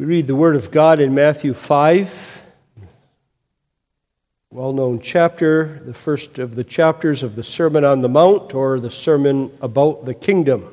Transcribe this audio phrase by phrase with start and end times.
[0.00, 2.42] We read the Word of God in Matthew 5,
[4.50, 8.80] well known chapter, the first of the chapters of the Sermon on the Mount or
[8.80, 10.72] the Sermon about the Kingdom.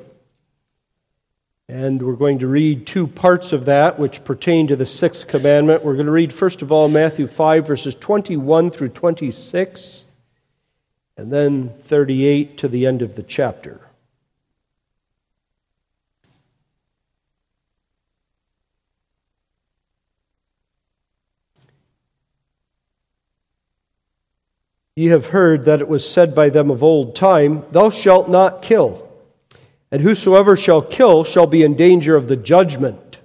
[1.67, 5.83] And we're going to read two parts of that which pertain to the sixth commandment.
[5.83, 10.05] We're going to read, first of all, Matthew 5, verses 21 through 26,
[11.17, 13.86] and then 38 to the end of the chapter.
[24.97, 28.63] Ye have heard that it was said by them of old time, Thou shalt not
[28.63, 29.07] kill,
[29.91, 33.19] and whosoever shall kill shall be in danger of the judgment.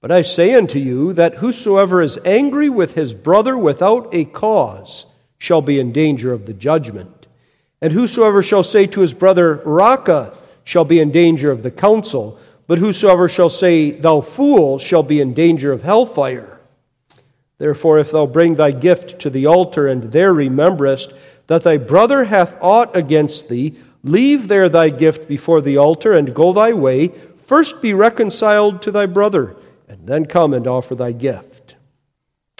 [0.00, 5.06] But I say unto you that whosoever is angry with his brother without a cause
[5.36, 7.26] shall be in danger of the judgment.
[7.80, 10.32] And whosoever shall say to his brother, Raca,
[10.62, 12.38] shall be in danger of the council.
[12.68, 16.53] But whosoever shall say, Thou fool, shall be in danger of hellfire.
[17.58, 21.12] Therefore, if thou bring thy gift to the altar, and there rememberest
[21.46, 26.34] that thy brother hath aught against thee, leave there thy gift before the altar, and
[26.34, 27.12] go thy way.
[27.46, 29.56] First be reconciled to thy brother,
[29.88, 31.76] and then come and offer thy gift.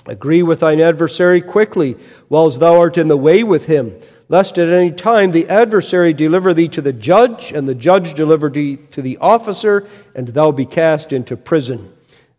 [0.06, 1.96] Agree with thine adversary quickly,
[2.28, 6.52] whilst thou art in the way with him, lest at any time the adversary deliver
[6.52, 10.66] thee to the judge, and the judge deliver thee to the officer, and thou be
[10.66, 11.90] cast into prison.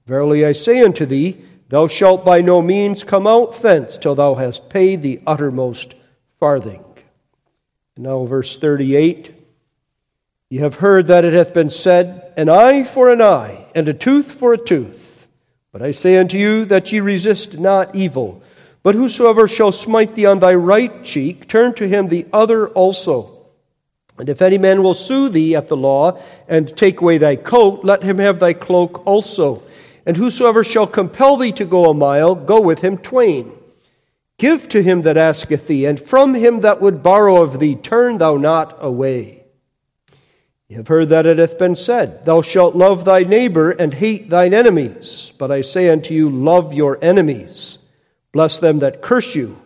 [0.06, 1.44] Verily I say unto thee,
[1.76, 5.94] Thou shalt by no means come out thence till thou hast paid the uttermost
[6.40, 6.86] farthing.
[7.98, 9.36] now, verse 38
[10.50, 13.94] Ye have heard that it hath been said, An eye for an eye, and a
[13.94, 15.28] tooth for a tooth.
[15.73, 18.42] But I say unto you that ye resist not evil.
[18.82, 23.48] But whosoever shall smite thee on thy right cheek, turn to him the other also.
[24.17, 27.84] And if any man will sue thee at the law, and take away thy coat,
[27.84, 29.62] let him have thy cloak also.
[30.06, 33.52] And whosoever shall compel thee to go a mile, go with him twain.
[34.38, 38.17] Give to him that asketh thee, and from him that would borrow of thee, turn
[38.17, 39.45] thou not away.
[40.67, 44.30] Ye have heard that it hath been said, Thou shalt love thy neighbor and hate
[44.30, 45.32] thine enemies.
[45.38, 47.77] But I say unto you, Love your enemies,
[48.32, 49.61] bless them that curse you,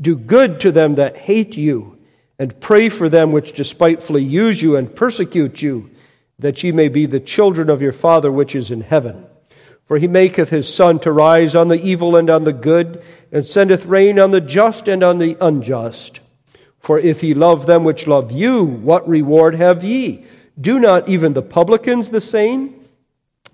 [0.00, 1.98] do good to them that hate you,
[2.38, 5.90] and pray for them which despitefully use you and persecute you,
[6.38, 9.26] that ye may be the children of your Father which is in heaven.
[9.86, 13.44] For he maketh his sun to rise on the evil and on the good, and
[13.44, 16.20] sendeth rain on the just and on the unjust.
[16.78, 20.24] For if ye love them which love you, what reward have ye?
[20.60, 22.84] Do not even the publicans the same?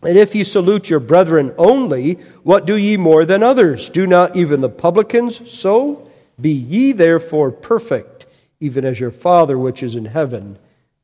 [0.03, 3.89] And if ye salute your brethren only, what do ye more than others?
[3.89, 6.11] Do not even the publicans so?
[6.41, 8.27] Be ye therefore perfect,
[8.61, 10.59] even as your Father which is in heaven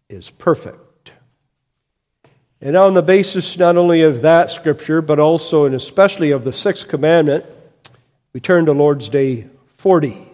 [0.09, 0.86] is perfect.
[2.61, 6.53] And on the basis not only of that scripture, but also and especially of the
[6.53, 7.45] sixth commandment,
[8.33, 9.47] we turn to Lord's Day
[9.77, 10.27] 40.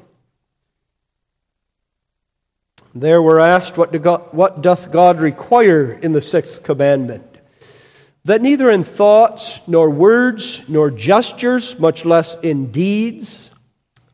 [2.95, 7.41] There we're asked, what, God, what doth God require in the sixth commandment?
[8.25, 13.51] That neither in thoughts, nor words, nor gestures, much less in deeds,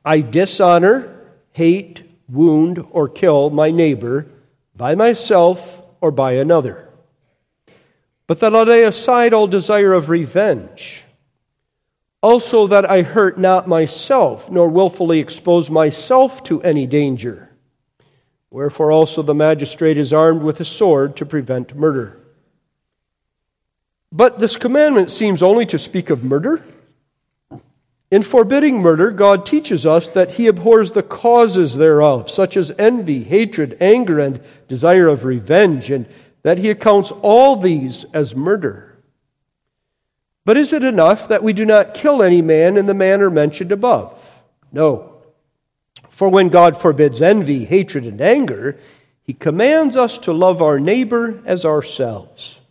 [0.04, 1.14] I dishonor,
[1.52, 4.26] hate, wound, or kill my neighbor
[4.74, 6.87] by myself or by another
[8.28, 11.04] but that I lay aside all desire of revenge.
[12.20, 17.48] Also, that I hurt not myself, nor wilfully expose myself to any danger.
[18.50, 22.20] Wherefore also the magistrate is armed with a sword to prevent murder.
[24.12, 26.62] But this commandment seems only to speak of murder.
[28.10, 33.22] In forbidding murder, God teaches us that He abhors the causes thereof, such as envy,
[33.22, 36.06] hatred, anger, and desire of revenge, and
[36.48, 38.96] that he accounts all these as murder.
[40.46, 43.70] But is it enough that we do not kill any man in the manner mentioned
[43.70, 44.40] above?
[44.72, 45.20] No.
[46.08, 48.78] For when God forbids envy, hatred, and anger,
[49.22, 52.62] he commands us to love our neighbor as ourselves,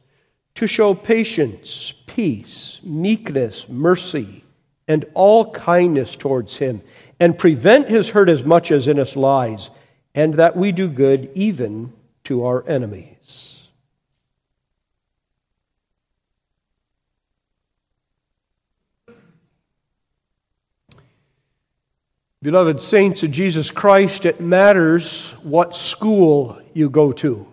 [0.56, 4.44] to show patience, peace, meekness, mercy,
[4.88, 6.82] and all kindness towards him,
[7.20, 9.70] and prevent his hurt as much as in us lies,
[10.16, 13.17] and that we do good even to our enemies.
[22.44, 27.48] Beloved saints of Jesus Christ, it matters what school you go to.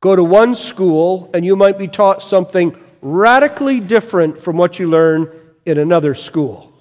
[0.00, 4.90] Go to one school, and you might be taught something radically different from what you
[4.90, 5.30] learn
[5.64, 6.72] in another school.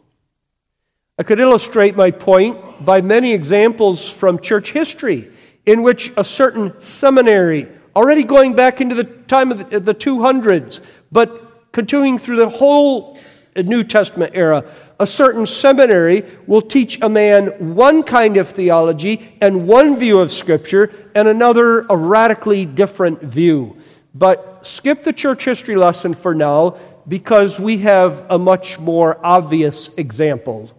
[1.19, 5.29] I could illustrate my point by many examples from church history
[5.65, 10.81] in which a certain seminary, already going back into the time of the 200s,
[11.11, 13.19] but continuing through the whole
[13.55, 14.63] New Testament era,
[14.99, 20.31] a certain seminary will teach a man one kind of theology and one view of
[20.31, 23.77] Scripture, and another a radically different view.
[24.13, 29.89] But skip the church history lesson for now because we have a much more obvious
[29.95, 30.71] example.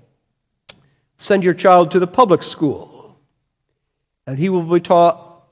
[1.17, 3.19] Send your child to the public school,
[4.27, 5.45] and he will be taught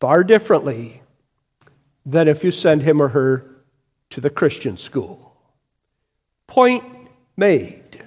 [0.00, 1.02] far differently
[2.06, 3.44] than if you send him or her
[4.10, 5.36] to the Christian school.
[6.46, 6.82] Point
[7.38, 8.04] made.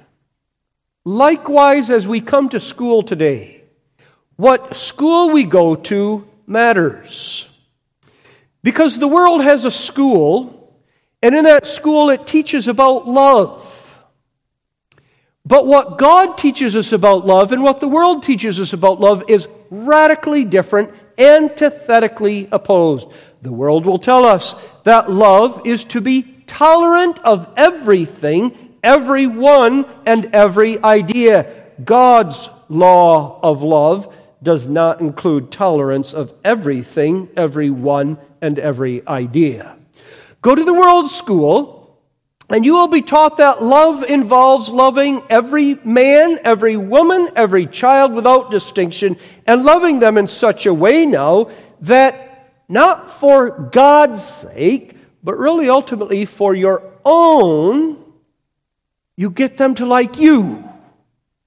[1.04, 3.64] Likewise, as we come to school today,
[4.36, 7.50] what school we go to matters.
[8.62, 10.76] Because the world has a school,
[11.24, 13.68] and in that school it teaches about love.
[15.46, 19.24] But what God teaches us about love and what the world teaches us about love
[19.28, 23.08] is radically different, antithetically opposed.
[23.42, 30.28] The world will tell us that love is to be tolerant of everything, everyone, and
[30.34, 31.66] every idea.
[31.84, 39.78] God's law of love does not include tolerance of everything, everyone, and every idea.
[40.42, 42.00] Go to the world school,
[42.50, 48.14] and you will be taught that love involves loving every man, every woman, every child
[48.14, 51.50] without distinction, and loving them in such a way now
[51.82, 58.01] that not for God's sake, but really ultimately for your own,
[59.16, 60.68] you get them to like you.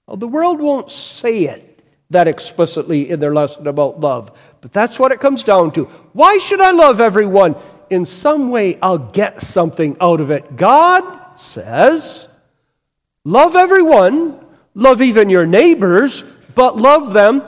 [0.07, 1.71] Well, the world won't say it
[2.11, 5.85] that explicitly in their lesson about love, but that's what it comes down to.
[6.13, 7.57] Why should I love everyone?
[7.91, 10.57] In some way, I'll get something out of it.
[10.57, 12.29] God says,
[13.25, 14.39] love everyone,
[14.75, 16.23] love even your neighbors,
[16.55, 17.43] but love them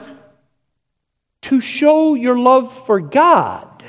[1.42, 3.84] to show your love for God.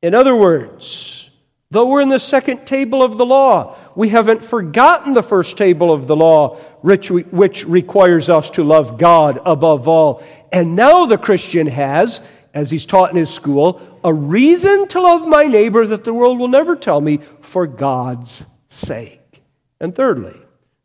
[0.00, 1.30] In other words,
[1.72, 5.90] though we're in the second table of the law, we haven't forgotten the first table
[5.90, 10.22] of the law, which, which requires us to love God above all.
[10.52, 12.20] And now the Christian has,
[12.52, 16.38] as he's taught in his school, a reason to love my neighbor that the world
[16.38, 19.42] will never tell me for God's sake.
[19.80, 20.38] And thirdly,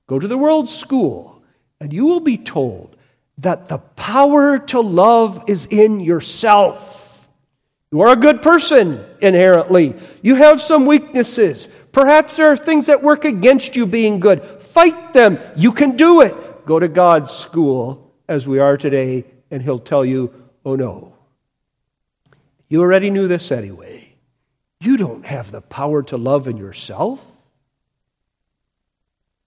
[0.07, 1.43] go to the world's school,
[1.81, 2.95] and you will be told
[3.39, 6.96] that the power to love is in yourself.
[7.91, 9.95] You are a good person inherently.
[10.21, 11.69] You have some weaknesses.
[11.93, 14.43] Perhaps there are things that work against you being good.
[14.61, 15.39] Fight them.
[15.55, 16.65] You can do it.
[16.65, 20.33] Go to God's school as we are today, and He'll tell you,
[20.65, 21.15] oh no.
[22.67, 24.13] You already knew this anyway.
[24.81, 27.25] You don't have the power to love in yourself.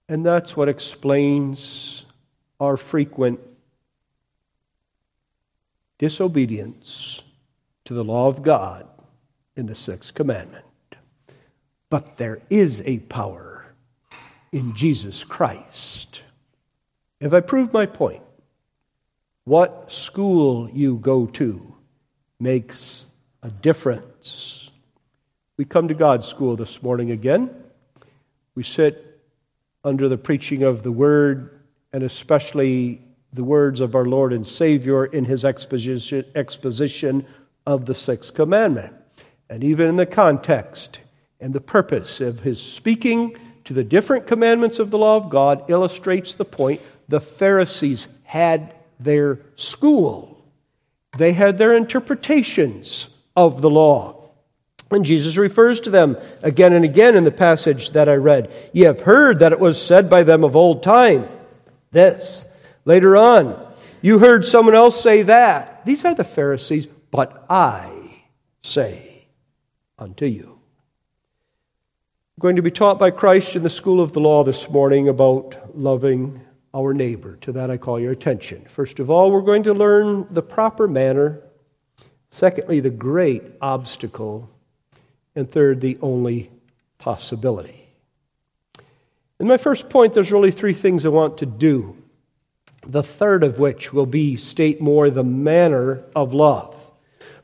[0.09, 2.05] And that's what explains
[2.59, 3.39] our frequent
[5.99, 7.21] disobedience
[7.91, 8.87] to the law of God
[9.57, 10.63] in the sixth commandment.
[11.89, 13.65] But there is a power
[14.53, 16.21] in Jesus Christ.
[17.19, 18.23] Have I proved my point?
[19.43, 21.75] What school you go to
[22.39, 23.07] makes
[23.43, 24.71] a difference.
[25.57, 27.53] We come to God's school this morning again.
[28.55, 29.19] We sit
[29.83, 31.59] under the preaching of the Word,
[31.91, 33.01] and especially
[33.33, 37.25] the words of our Lord and Savior in his exposition, exposition
[37.65, 38.93] of the sixth commandment.
[39.49, 40.99] And even in the context
[41.39, 43.35] and the purpose of his speaking
[43.65, 48.73] to the different commandments of the law of God illustrates the point the Pharisees had
[48.99, 50.45] their school,
[51.17, 54.29] they had their interpretations of the law.
[54.91, 58.51] And Jesus refers to them again and again in the passage that I read.
[58.73, 61.27] Ye have heard that it was said by them of old time,
[61.91, 62.45] this.
[62.83, 65.85] Later on, you heard someone else say that.
[65.85, 67.91] These are the Pharisees but I
[68.63, 69.27] say
[69.99, 70.59] unto you.
[72.37, 75.09] I'm going to be taught by Christ in the school of the law this morning
[75.09, 76.41] about loving
[76.73, 77.35] our neighbor.
[77.41, 78.65] To that I call your attention.
[78.65, 81.41] First of all, we're going to learn the proper manner.
[82.29, 84.49] Secondly, the great obstacle.
[85.35, 86.49] And third, the only
[86.97, 87.89] possibility.
[89.39, 91.97] In my first point, there's really three things I want to do.
[92.87, 96.80] The third of which will be state more the manner of love.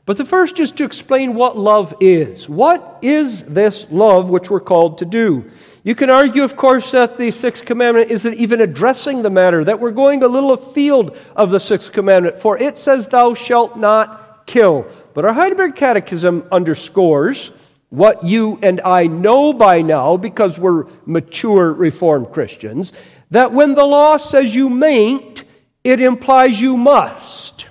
[0.08, 2.48] But the first is to explain what love is.
[2.48, 5.50] What is this love which we're called to do?
[5.84, 9.80] You can argue, of course, that the sixth commandment isn't even addressing the matter, that
[9.80, 14.46] we're going a little afield of the sixth commandment, for it says, Thou shalt not
[14.46, 14.86] kill.
[15.12, 17.52] But our Heidelberg Catechism underscores
[17.90, 22.94] what you and I know by now, because we're mature Reformed Christians,
[23.30, 25.44] that when the law says you mayn't,
[25.84, 27.67] it implies you must.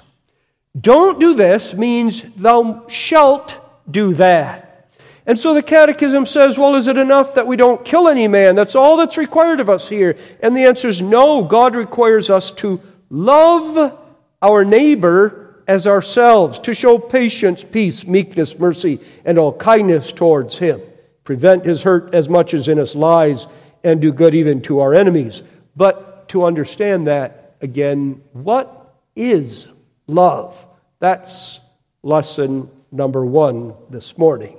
[0.79, 4.89] Don't do this means thou shalt do that.
[5.25, 8.55] And so the Catechism says, well, is it enough that we don't kill any man?
[8.55, 10.17] That's all that's required of us here.
[10.41, 11.43] And the answer is no.
[11.43, 13.97] God requires us to love
[14.41, 20.81] our neighbor as ourselves, to show patience, peace, meekness, mercy, and all kindness towards him,
[21.25, 23.47] prevent his hurt as much as in us lies,
[23.83, 25.43] and do good even to our enemies.
[25.75, 29.67] But to understand that, again, what is
[30.07, 30.66] love?
[30.99, 31.59] That's
[32.03, 34.57] lesson number one this morning.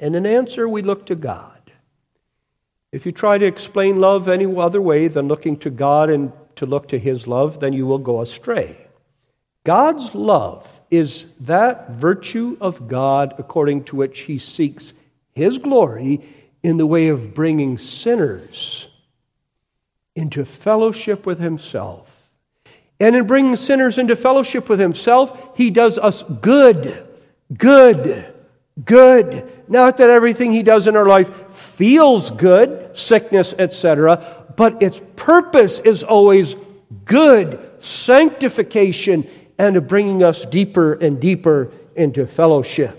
[0.00, 1.58] And in answer, we look to God.
[2.90, 6.66] If you try to explain love any other way than looking to God and to
[6.66, 8.76] look to His love, then you will go astray.
[9.64, 14.92] God's love is that virtue of God according to which He seeks
[15.32, 16.20] His glory
[16.62, 18.88] in the way of bringing sinners
[20.14, 22.21] into fellowship with Himself.
[23.02, 27.04] And in bringing sinners into fellowship with Himself, He does us good,
[27.52, 28.32] good,
[28.84, 29.50] good.
[29.66, 35.80] Not that everything He does in our life feels good, sickness, etc., but its purpose
[35.80, 36.54] is always
[37.04, 39.28] good, sanctification,
[39.58, 42.98] and bringing us deeper and deeper into fellowship.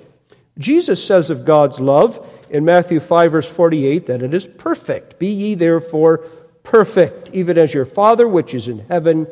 [0.60, 5.18] Jesus says of God's love in Matthew 5, verse 48, that it is perfect.
[5.18, 6.18] Be ye therefore
[6.64, 9.28] perfect, even as your Father which is in heaven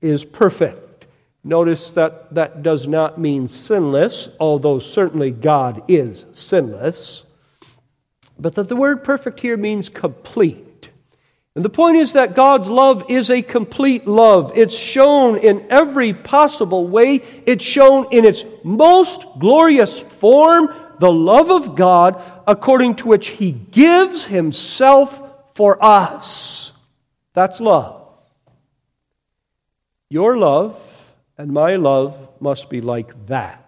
[0.00, 1.06] is perfect.
[1.44, 7.24] Notice that that does not mean sinless, although certainly God is sinless,
[8.38, 10.90] but that the word perfect here means complete.
[11.54, 14.52] And the point is that God's love is a complete love.
[14.54, 17.16] It's shown in every possible way.
[17.46, 23.50] It's shown in its most glorious form, the love of God, according to which He
[23.50, 25.20] gives Himself
[25.54, 26.72] for us.
[27.34, 27.97] That's love.
[30.10, 33.64] Your love and my love must be like that.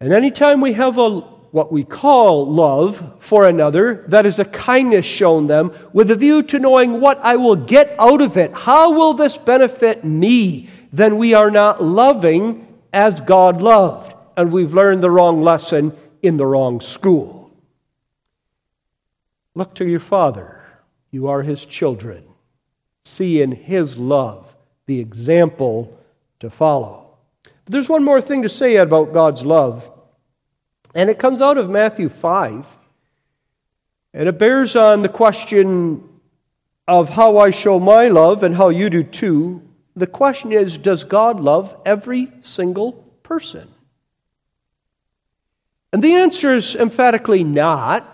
[0.00, 5.04] And anytime we have a what we call love for another, that is a kindness
[5.04, 8.52] shown them, with a view to knowing what I will get out of it.
[8.54, 10.70] How will this benefit me?
[10.94, 16.38] Then we are not loving as God loved, and we've learned the wrong lesson in
[16.38, 17.50] the wrong school.
[19.54, 20.64] Look to your Father.
[21.10, 22.24] You are His children.
[23.04, 24.54] See in His love
[24.86, 25.98] the example
[26.40, 27.16] to follow.
[27.42, 29.90] But there's one more thing to say about God's love.
[30.94, 32.66] And it comes out of Matthew 5.
[34.14, 36.08] And it bears on the question
[36.86, 39.62] of how I show my love and how you do too.
[39.96, 42.92] The question is Does God love every single
[43.22, 43.68] person?
[45.92, 48.08] And the answer is emphatically not.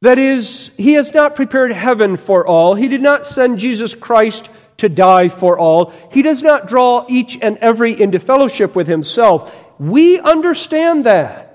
[0.00, 2.74] That is, He has not prepared heaven for all.
[2.74, 5.92] He did not send Jesus Christ to die for all.
[6.12, 9.54] He does not draw each and every into fellowship with Himself.
[9.78, 11.46] We understand that.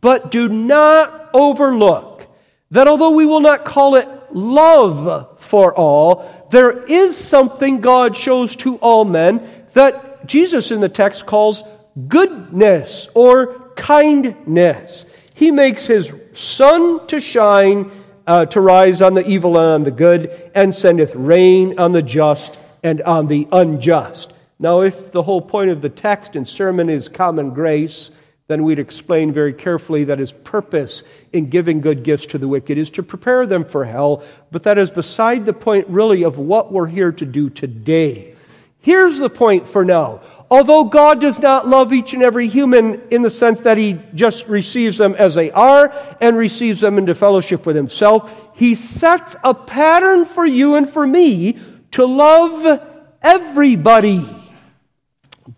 [0.00, 2.26] But do not overlook
[2.72, 8.56] that although we will not call it love for all, there is something God shows
[8.56, 11.62] to all men that Jesus in the text calls
[12.08, 15.04] goodness or kindness.
[15.34, 17.90] He makes his sun to shine,
[18.26, 22.02] uh, to rise on the evil and on the good, and sendeth rain on the
[22.02, 24.32] just and on the unjust.
[24.58, 28.10] Now, if the whole point of the text and sermon is common grace,
[28.48, 32.76] then we'd explain very carefully that his purpose in giving good gifts to the wicked
[32.76, 36.72] is to prepare them for hell, but that is beside the point, really, of what
[36.72, 38.34] we're here to do today.
[38.80, 40.20] Here's the point for now.
[40.52, 44.46] Although God does not love each and every human in the sense that he just
[44.48, 49.54] receives them as they are and receives them into fellowship with himself, he sets a
[49.54, 51.58] pattern for you and for me
[51.92, 52.86] to love
[53.22, 54.26] everybody.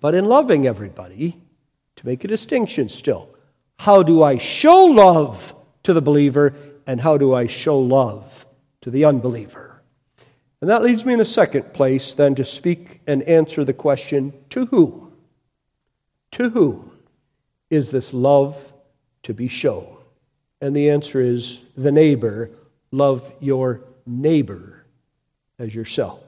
[0.01, 1.43] But in loving everybody,
[1.97, 3.29] to make a distinction still.
[3.81, 6.55] How do I show love to the believer,
[6.87, 8.47] and how do I show love
[8.83, 9.74] to the unbeliever?
[10.65, 14.33] And that leads me in the second place then to speak and answer the question
[14.49, 15.13] to whom?
[16.31, 16.91] To whom
[17.69, 18.73] is this love
[19.25, 19.95] to be shown?
[20.63, 22.51] And the answer is the neighbor.
[22.93, 24.87] Love your neighbor
[25.59, 26.21] as yourself.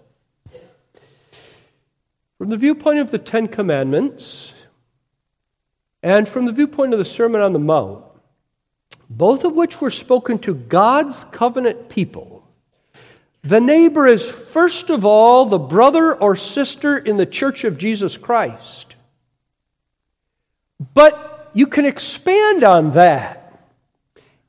[2.36, 4.52] From the viewpoint of the Ten Commandments,
[6.02, 8.04] and from the viewpoint of the Sermon on the Mount,
[9.08, 12.35] both of which were spoken to God's covenant people,
[13.48, 18.16] the neighbor is first of all the brother or sister in the church of Jesus
[18.16, 18.96] Christ.
[20.94, 23.46] But you can expand on that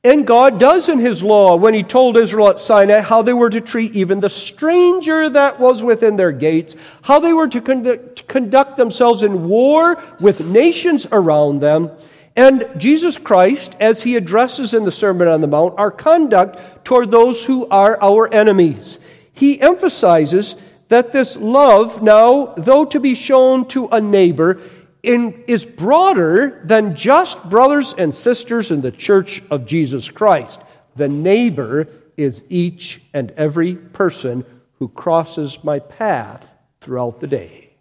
[0.08, 3.50] and God does in His law when He told Israel at Sinai how they were
[3.50, 8.78] to treat even the stranger that was within their gates, how they were to conduct,
[8.78, 11.92] themselves in war with nations around them.
[12.38, 17.10] And Jesus Christ, as he addresses in the Sermon on the Mount, our conduct toward
[17.10, 19.00] those who are our enemies.
[19.34, 20.56] He emphasizes
[20.90, 24.62] that this love now, though to be shown to a neighbor,
[25.02, 30.62] in, is broader than just brothers and sisters in the church of Jesus Christ.
[30.96, 34.46] The neighbor is each and every person
[34.78, 37.72] who crosses my path throughout the day.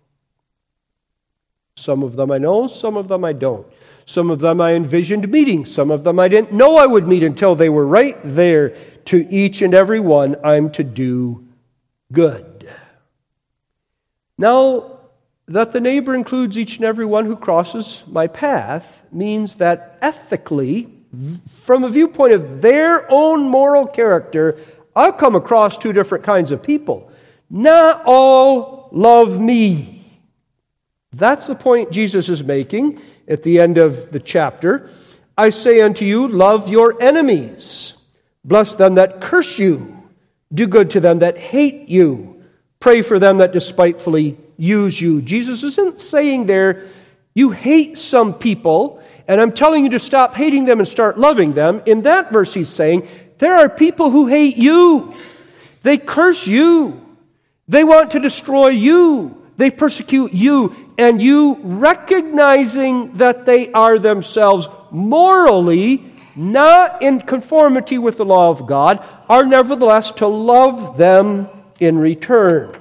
[1.74, 3.66] Some of them I know, some of them I don't.
[4.06, 7.24] Some of them I envisioned meeting, some of them I didn't know I would meet
[7.24, 8.70] until they were right there.
[9.06, 11.46] To each and every one, I'm to do
[12.12, 12.70] good.
[14.38, 15.00] Now,
[15.46, 20.92] that the neighbor includes each and every one who crosses my path means that ethically,
[21.48, 24.58] from a viewpoint of their own moral character,
[24.94, 27.10] I'll come across two different kinds of people.
[27.50, 30.04] Not all love me.
[31.12, 34.90] That's the point Jesus is making at the end of the chapter.
[35.36, 37.94] I say unto you, love your enemies,
[38.44, 40.02] bless them that curse you,
[40.52, 42.42] do good to them that hate you,
[42.80, 45.20] pray for them that despitefully use you.
[45.20, 46.86] Jesus isn't saying there,
[47.34, 51.52] you hate some people, and I'm telling you to stop hating them and start loving
[51.52, 51.82] them.
[51.84, 53.06] In that verse, he's saying,
[53.38, 55.14] there are people who hate you.
[55.82, 57.04] They curse you.
[57.68, 59.45] They want to destroy you.
[59.56, 60.74] They persecute you.
[60.98, 68.66] And you, recognizing that they are themselves morally not in conformity with the law of
[68.66, 71.48] God, are nevertheless to love them
[71.80, 72.76] in return.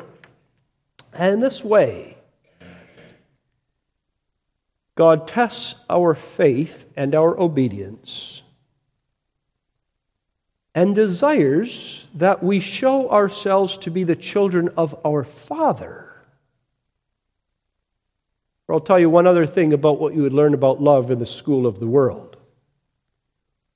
[1.14, 2.18] And in this way,
[4.96, 8.42] God tests our faith and our obedience
[10.74, 16.15] and desires that we show ourselves to be the children of our Father.
[18.68, 21.26] I'll tell you one other thing about what you would learn about love in the
[21.26, 22.36] school of the world.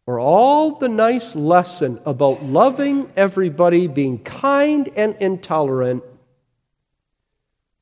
[0.07, 6.03] Or all the nice lesson about loving everybody, being kind and intolerant,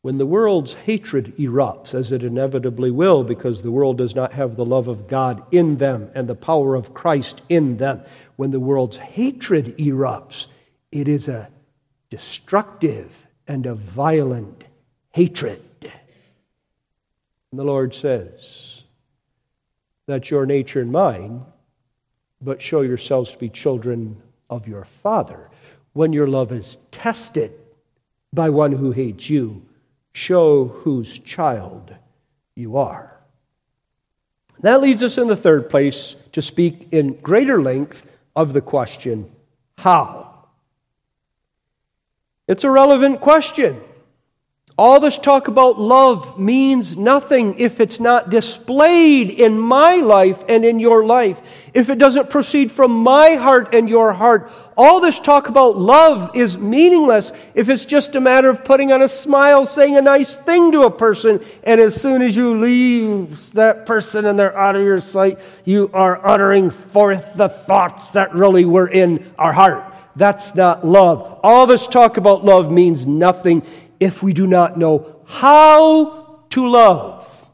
[0.02, 4.56] when the world's hatred erupts, as it inevitably will, because the world does not have
[4.56, 8.02] the love of God in them and the power of Christ in them,
[8.36, 10.48] when the world's hatred erupts,
[10.92, 11.50] it is a
[12.10, 14.66] destructive and a violent
[15.12, 15.62] hatred.
[17.52, 18.84] And the Lord says,
[20.06, 21.46] That's your nature and mine,
[22.42, 25.50] but show yourselves to be children of your Father.
[25.94, 27.52] When your love is tested
[28.34, 29.66] by one who hates you,
[30.12, 31.94] show whose child
[32.56, 33.18] you are.
[34.62, 38.04] That leads us in the third place to speak in greater length
[38.36, 39.32] of the question,
[39.78, 40.46] how?
[42.48, 43.80] It's a relevant question.
[44.80, 50.64] All this talk about love means nothing if it's not displayed in my life and
[50.64, 51.42] in your life,
[51.74, 54.52] if it doesn't proceed from my heart and your heart.
[54.78, 59.02] All this talk about love is meaningless if it's just a matter of putting on
[59.02, 63.54] a smile, saying a nice thing to a person, and as soon as you leave
[63.54, 68.36] that person and they're out of your sight, you are uttering forth the thoughts that
[68.36, 69.92] really were in our heart.
[70.16, 71.40] That's not love.
[71.44, 73.64] All this talk about love means nothing
[74.00, 77.48] if we do not know how to love.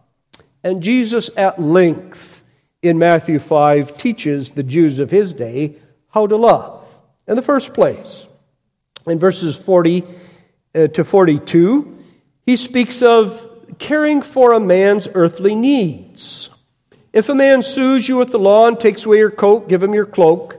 [0.63, 2.43] And Jesus, at length,
[2.81, 5.77] in Matthew 5, teaches the Jews of his day
[6.09, 6.87] how to love.
[7.27, 8.27] In the first place,
[9.07, 10.03] in verses 40
[10.75, 11.97] uh, to 42,
[12.45, 16.49] he speaks of caring for a man's earthly needs.
[17.13, 19.93] If a man sues you with the law and takes away your coat, give him
[19.93, 20.57] your cloak.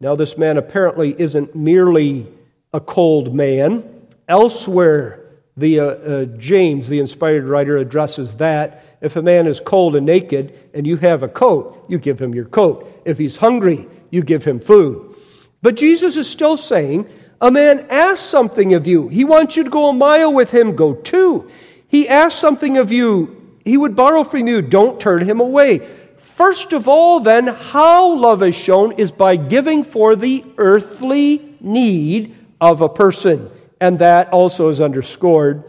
[0.00, 2.26] Now, this man apparently isn't merely
[2.72, 3.84] a cold man.
[4.28, 5.25] Elsewhere
[5.56, 8.82] the uh, uh, James, the inspired writer, addresses that.
[9.00, 12.34] If a man is cold and naked and you have a coat, you give him
[12.34, 13.02] your coat.
[13.04, 15.14] If he's hungry, you give him food.
[15.62, 17.08] But Jesus is still saying,
[17.40, 19.08] a man asks something of you.
[19.08, 21.50] He wants you to go a mile with him, go two.
[21.88, 23.58] He asks something of you.
[23.64, 24.62] He would borrow from you.
[24.62, 25.86] Don't turn him away.
[26.16, 32.36] First of all, then, how love is shown is by giving for the earthly need
[32.60, 33.50] of a person.
[33.80, 35.64] And that also is underscored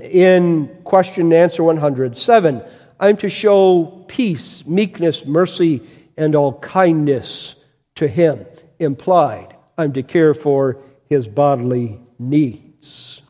[0.00, 2.62] in question and answer 107.
[3.00, 5.82] I'm to show peace, meekness, mercy,
[6.16, 7.56] and all kindness
[7.96, 8.46] to him.
[8.78, 13.22] Implied, I'm to care for his bodily needs.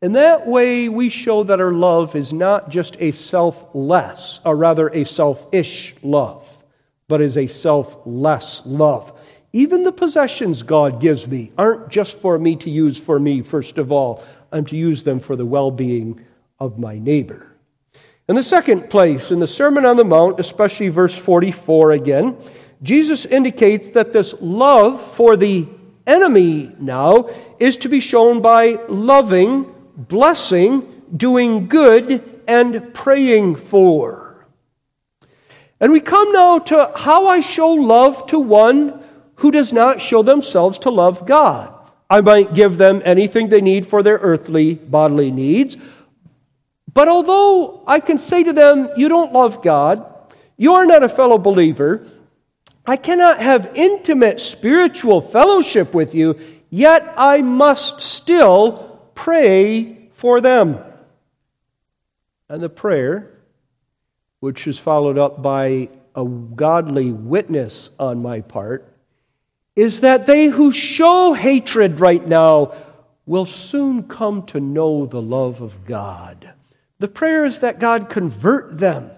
[0.00, 4.88] In that way, we show that our love is not just a selfless, or rather
[4.88, 6.64] a selfish love,
[7.08, 9.17] but is a selfless love.
[9.52, 13.78] Even the possessions God gives me aren't just for me to use for me, first
[13.78, 14.22] of all.
[14.52, 16.24] I'm to use them for the well being
[16.58, 17.46] of my neighbor.
[18.28, 22.36] In the second place, in the Sermon on the Mount, especially verse 44 again,
[22.82, 25.66] Jesus indicates that this love for the
[26.06, 34.46] enemy now is to be shown by loving, blessing, doing good, and praying for.
[35.80, 39.02] And we come now to how I show love to one
[39.38, 41.72] who does not show themselves to love God.
[42.10, 45.76] I might give them anything they need for their earthly bodily needs.
[46.92, 50.04] But although I can say to them, You don't love God,
[50.56, 52.06] you are not a fellow believer,
[52.86, 56.38] I cannot have intimate spiritual fellowship with you,
[56.70, 60.82] yet I must still pray for them.
[62.48, 63.38] And the prayer,
[64.40, 68.97] which is followed up by a godly witness on my part,
[69.78, 72.74] is that they who show hatred right now
[73.26, 76.50] will soon come to know the love of God.
[76.98, 79.08] The prayer is that God convert them.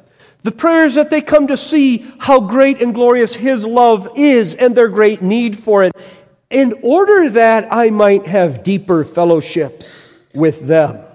[0.43, 4.55] The prayer is that they come to see how great and glorious His love is
[4.55, 5.93] and their great need for it,
[6.51, 9.83] in order that I might have deeper fellowship
[10.35, 11.07] with them.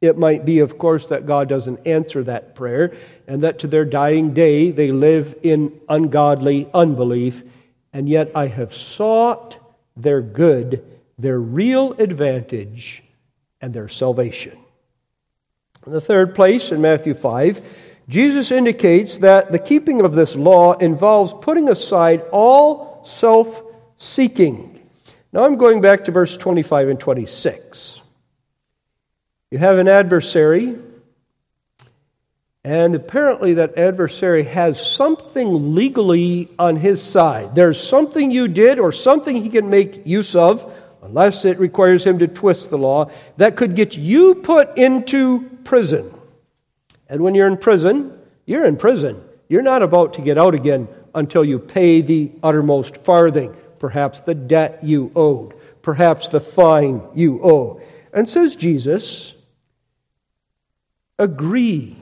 [0.00, 2.96] It might be, of course, that God doesn't answer that prayer,
[3.26, 7.42] and that to their dying day they live in ungodly unbelief,
[7.96, 9.56] and yet I have sought
[9.96, 10.84] their good,
[11.18, 13.02] their real advantage,
[13.62, 14.58] and their salvation.
[15.86, 17.58] In the third place, in Matthew 5,
[18.06, 23.62] Jesus indicates that the keeping of this law involves putting aside all self
[23.96, 24.86] seeking.
[25.32, 28.02] Now I'm going back to verse 25 and 26.
[29.50, 30.76] You have an adversary,
[32.66, 37.54] and apparently that adversary has something legally on his side.
[37.54, 40.68] There's something you did or something he can make use of
[41.00, 46.12] unless it requires him to twist the law, that could get you put into prison.
[47.08, 49.22] And when you're in prison, you're in prison.
[49.48, 54.34] You're not about to get out again until you pay the uttermost farthing, perhaps the
[54.34, 57.80] debt you owed, perhaps the fine you owe.
[58.12, 59.34] And says Jesus,
[61.16, 61.96] agree.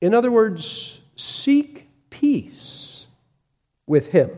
[0.00, 3.06] In other words, seek peace
[3.86, 4.30] with him.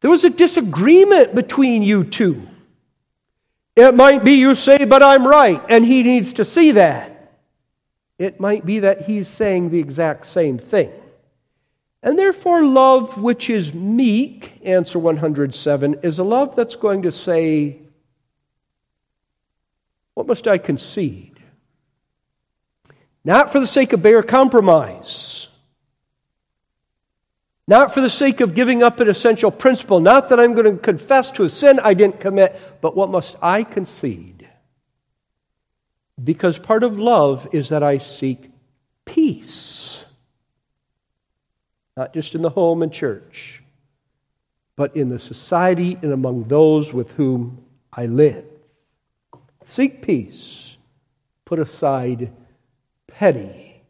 [0.00, 2.46] There was a disagreement between you two.
[3.74, 7.12] It might be you say, but I'm right, and he needs to see that.
[8.18, 10.90] It might be that he's saying the exact same thing.
[12.02, 17.80] And therefore, love which is meek, answer 107, is a love that's going to say,
[20.14, 21.35] What must I concede?
[23.26, 25.36] Not for the sake of bare compromise
[27.68, 30.80] not for the sake of giving up an essential principle, not that I'm going to
[30.80, 34.48] confess to a sin I didn't commit, but what must I concede?
[36.22, 38.50] Because part of love is that I seek
[39.04, 40.04] peace,
[41.96, 43.62] not just in the home and church,
[44.76, 48.44] but in the society and among those with whom I live.
[49.64, 50.76] Seek peace,
[51.44, 52.30] put aside
[53.18, 53.82] petty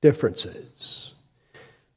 [0.00, 1.14] differences.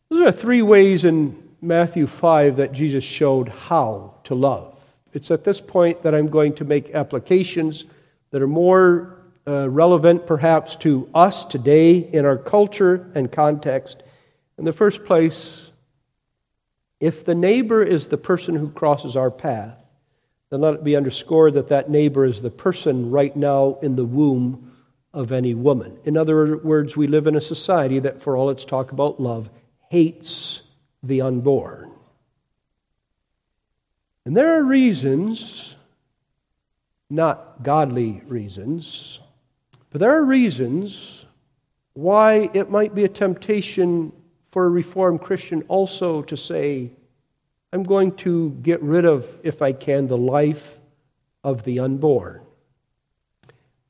[0.10, 4.76] Those are three ways in Matthew 5 that Jesus showed how to love.
[5.12, 7.86] It's at this point that I'm going to make applications
[8.30, 14.04] that are more uh, relevant perhaps to us today in our culture and context.
[14.60, 15.72] In the first place,
[17.00, 19.84] if the neighbor is the person who crosses our path,
[20.52, 24.06] then let it be underscored that that neighbor is the person right now in the
[24.06, 24.67] womb
[25.18, 25.98] of any woman.
[26.06, 29.50] In other words, we live in a society that, for all its talk about love,
[29.90, 30.62] hates
[31.02, 31.92] the unborn.
[34.26, 35.76] And there are reasons,
[37.10, 39.20] not godly reasons,
[39.90, 41.26] but there are reasons
[41.94, 44.12] why it might be a temptation
[44.52, 46.92] for a Reformed Christian also to say,
[47.74, 50.80] I'm going to get rid of, if I can, the life
[51.44, 52.42] of the unborn.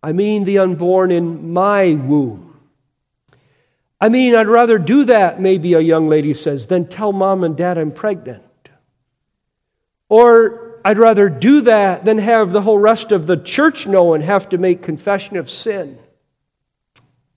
[0.08, 2.58] I mean, the unborn in my womb.
[4.00, 7.58] I mean, I'd rather do that, maybe a young lady says, than tell mom and
[7.58, 8.42] dad I'm pregnant.
[10.08, 14.24] Or I'd rather do that than have the whole rest of the church know and
[14.24, 16.00] have to make confession of sin.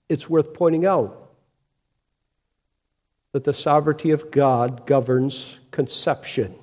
[0.07, 1.29] It's worth pointing out
[3.33, 6.55] that the sovereignty of God governs conception.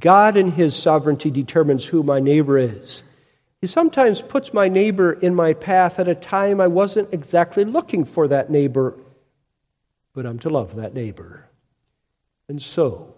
[0.00, 3.04] God, in His sovereignty, determines who my neighbor is.
[3.60, 8.04] He sometimes puts my neighbor in my path at a time I wasn't exactly looking
[8.04, 8.96] for that neighbor,
[10.14, 11.46] but I'm to love that neighbor.
[12.48, 13.14] And so,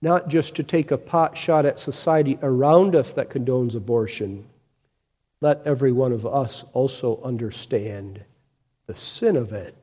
[0.00, 4.46] not just to take a pot shot at society around us that condones abortion,
[5.40, 8.22] let every one of us also understand
[8.86, 9.74] the sin of it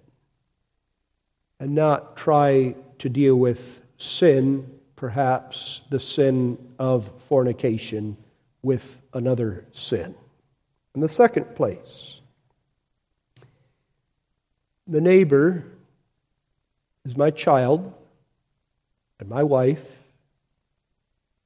[1.59, 8.15] and not try to deal with sin, perhaps the sin of fornication,
[8.61, 10.15] with another sin.
[10.95, 12.21] In the second place,
[14.87, 15.65] the neighbor
[17.05, 17.93] is my child
[19.19, 19.99] and my wife,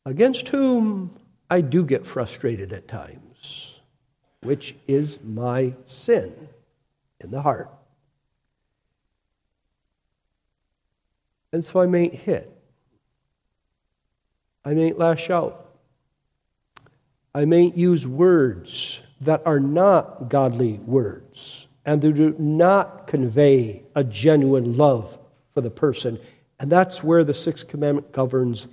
[0.05, 1.15] against whom
[1.49, 3.79] I do get frustrated at times,
[4.41, 6.49] which is my sin
[7.19, 7.69] in the heart.
[11.53, 12.49] And so I mayn't hit.
[14.63, 15.60] I mayn't lash out.
[17.33, 24.03] I mayn't use words that are not godly words and they do not convey a
[24.03, 25.17] genuine love
[25.53, 26.19] for the person.
[26.59, 28.67] And that's where the sixth commandment governs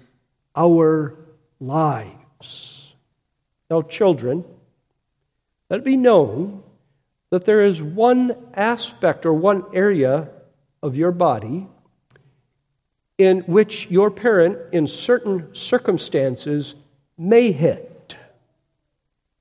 [0.55, 1.15] our
[1.61, 2.95] lives.
[3.71, 4.45] Now, children,
[5.71, 6.63] let it be known
[7.31, 10.29] that there is one aspect or one area
[10.83, 11.67] of your body
[13.19, 16.75] in which your parent, in certain circumstances,
[17.17, 17.98] may hit.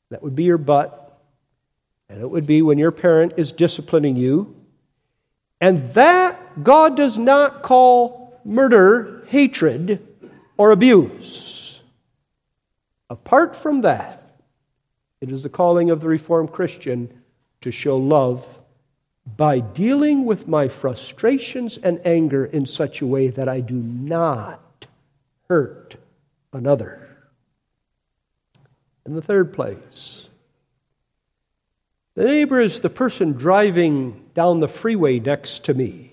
[0.09, 1.19] That would be your butt,
[2.09, 4.55] and it would be when your parent is disciplining you.
[5.59, 10.07] And that God does not call murder, hatred,
[10.57, 11.81] or abuse.
[13.09, 14.23] Apart from that,
[15.19, 17.21] it is the calling of the Reformed Christian
[17.61, 18.45] to show love
[19.35, 24.85] by dealing with my frustrations and anger in such a way that I do not
[25.49, 25.97] hurt
[26.53, 27.06] another.
[29.07, 30.27] In the third place,
[32.13, 36.11] the neighbor is the person driving down the freeway next to me.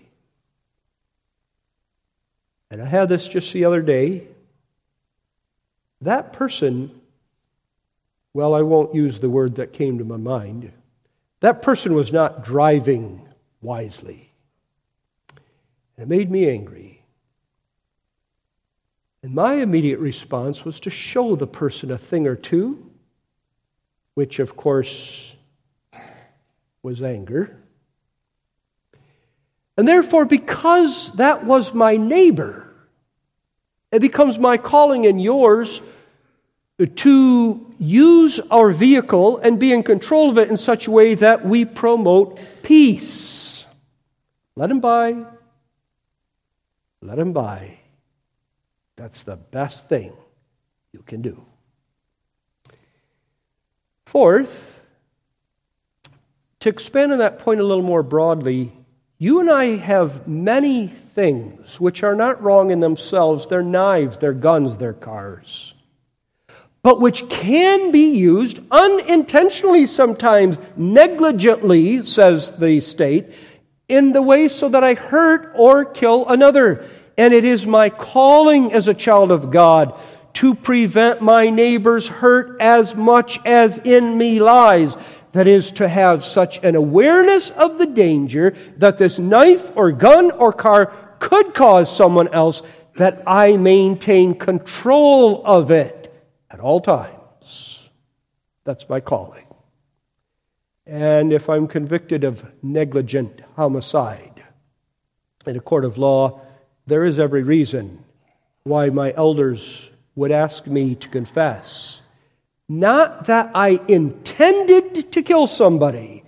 [2.70, 4.28] And I had this just the other day.
[6.00, 7.00] That person,
[8.33, 10.72] well, I won't use the word that came to my mind
[11.44, 13.20] that person was not driving
[13.61, 14.33] wisely.
[15.98, 16.93] And it made me angry.
[19.25, 22.91] And my immediate response was to show the person a thing or two,
[24.13, 25.35] which, of course,
[26.83, 27.57] was anger.
[29.79, 32.71] And therefore, because that was my neighbor,
[33.91, 35.81] it becomes my calling and yours
[36.97, 41.47] to use our vehicle and be in control of it in such a way that
[41.47, 43.65] we promote peace.
[44.55, 45.25] Let him by.
[47.01, 47.79] Let him by.
[48.96, 50.12] That's the best thing
[50.92, 51.44] you can do.
[54.07, 54.80] Fourth,
[56.61, 58.72] to expand on that point a little more broadly,
[59.18, 63.46] you and I have many things which are not wrong in themselves.
[63.46, 65.74] They're knives, they're guns, they're cars
[66.85, 73.33] but which can be used unintentionally sometimes, negligently, says the state,
[73.88, 76.87] in the way so that I hurt or kill another.
[77.16, 79.98] And it is my calling as a child of God
[80.35, 84.96] to prevent my neighbor's hurt as much as in me lies.
[85.33, 90.31] That is, to have such an awareness of the danger that this knife or gun
[90.31, 90.87] or car
[91.18, 92.62] could cause someone else
[92.96, 96.14] that I maintain control of it
[96.50, 97.88] at all times.
[98.62, 99.46] That's my calling.
[100.87, 104.44] And if I'm convicted of negligent homicide
[105.46, 106.40] in a court of law,
[106.87, 108.05] there is every reason
[108.62, 112.01] why my elders would ask me to confess.
[112.68, 116.25] Not that I intended to kill somebody,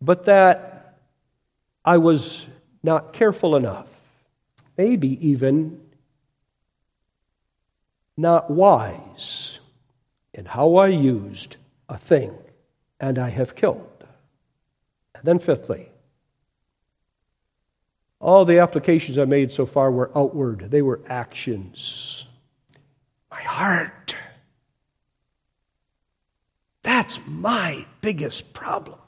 [0.00, 0.98] but that
[1.84, 2.48] I was
[2.82, 3.88] not careful enough,
[4.76, 5.80] maybe even
[8.16, 9.58] not wise
[10.34, 11.56] in how I used
[11.88, 12.34] a thing
[13.00, 14.04] and I have killed.
[15.14, 15.88] And then, fifthly,
[18.20, 22.26] all the applications I made so far were outward, they were actions.
[23.30, 24.14] My heart.
[26.82, 28.98] That's my biggest problem.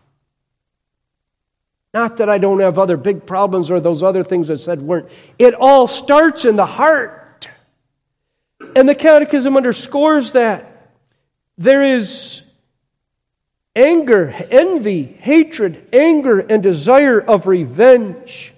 [1.92, 5.08] Not that I don't have other big problems or those other things I said weren't.
[5.38, 7.48] It all starts in the heart.
[8.76, 10.92] And the Catechism underscores that.
[11.58, 12.42] There is
[13.74, 18.54] anger, envy, hatred, anger, and desire of revenge.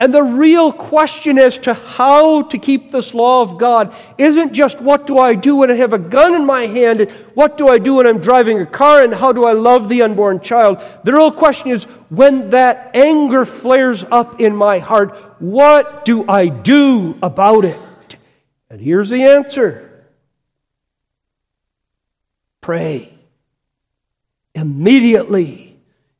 [0.00, 4.80] And the real question as to how to keep this law of God isn't just
[4.80, 7.68] what do I do when I have a gun in my hand, and what do
[7.68, 10.82] I do when I'm driving a car, and how do I love the unborn child.
[11.04, 16.48] The real question is when that anger flares up in my heart, what do I
[16.48, 17.78] do about it?
[18.70, 19.86] And here's the answer
[22.62, 23.12] Pray
[24.54, 25.66] immediately.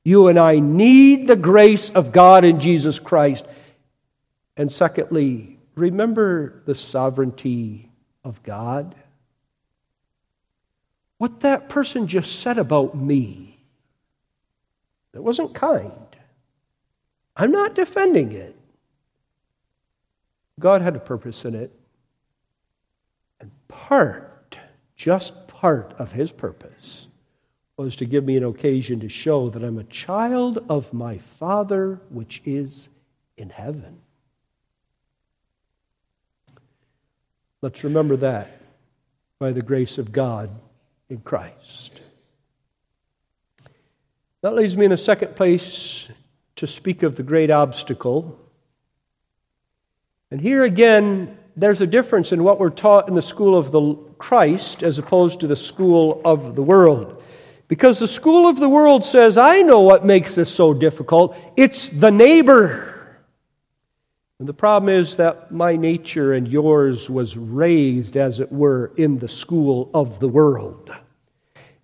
[0.03, 3.45] You and I need the grace of God in Jesus Christ.
[4.61, 7.91] And secondly, remember the sovereignty
[8.23, 8.95] of God.
[11.17, 13.65] What that person just said about me,
[15.13, 16.15] that wasn't kind.
[17.35, 18.55] I'm not defending it.
[20.59, 21.75] God had a purpose in it.
[23.41, 24.59] And part,
[24.95, 27.07] just part of his purpose,
[27.79, 32.03] was to give me an occasion to show that I'm a child of my Father
[32.11, 32.91] which is
[33.39, 34.00] in heaven.
[37.63, 38.61] Let's remember that
[39.39, 40.51] by the grace of God
[41.09, 42.01] in Christ.
[44.43, 46.09] That leads me in the second place
[46.57, 48.39] to speak of the great obstacle.
[50.31, 53.95] And here again, there's a difference in what we're taught in the school of the
[54.19, 57.23] Christ as opposed to the school of the world.
[57.69, 61.37] Because the school of the world says, I know what makes this so difficult.
[61.57, 62.90] It's the neighbor.
[64.41, 69.19] And the problem is that my nature and yours was raised, as it were, in
[69.19, 70.91] the school of the world.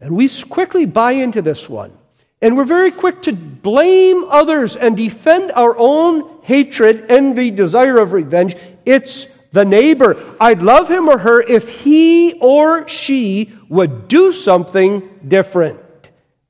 [0.01, 1.92] And we quickly buy into this one.
[2.40, 8.14] And we're very quick to blame others and defend our own hatred, envy, desire of
[8.14, 8.57] revenge.
[8.87, 10.16] It's the neighbor.
[10.40, 15.81] I'd love him or her if he or she would do something different.